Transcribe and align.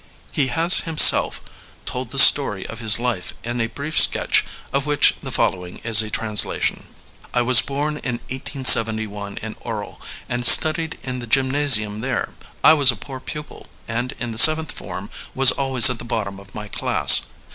'^He 0.33 0.47
has 0.49 0.79
himself 0.79 1.41
told 1.85 2.09
the 2.09 2.17
story 2.17 2.65
of 2.65 2.79
his 2.79 2.97
life 2.97 3.35
in 3.43 3.61
a 3.61 3.67
brief 3.67 3.99
sketch 3.99 4.43
of 4.73 4.87
which 4.87 5.13
the 5.21 5.29
following 5.31 5.77
is 5.83 6.01
a 6.01 6.09
translation: 6.09 6.87
I 7.35 7.43
was 7.43 7.61
bom 7.61 7.97
in 7.97 8.13
1871 8.31 9.37
in 9.43 9.55
Orel 9.59 10.01
and 10.27 10.43
studied 10.43 10.97
in 11.03 11.19
the 11.19 11.27
gymnasium 11.27 11.99
there. 11.99 12.33
I 12.63 12.73
was 12.73 12.89
a 12.91 12.95
poor 12.95 13.19
pupil, 13.19 13.67
and 13.87 14.15
in 14.19 14.31
the 14.31 14.39
seventh 14.39 14.71
form 14.71 15.11
was 15.35 15.51
always 15.51 15.87
at 15.87 15.99
the 15.99 16.03
bottom 16.03 16.39
of 16.39 16.55
my 16.55 16.67
class. 16.67 17.21